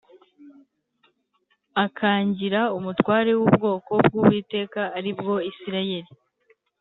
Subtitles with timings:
[1.85, 6.11] akangira umutware w’ubwoko bw’Uwiteka ari bwo Isirayeli.